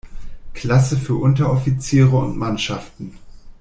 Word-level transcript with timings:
Klasse 0.55 0.97
für 0.97 1.13
Unteroffiziere 1.13 2.17
und 2.17 2.35
Mannschaften. 2.35 3.19